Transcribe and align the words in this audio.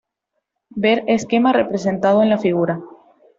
Ver 0.73 1.03
esquema 1.07 1.53
representado 1.53 2.23
en 2.23 2.31
la 2.31 2.39
figura. 2.39 2.81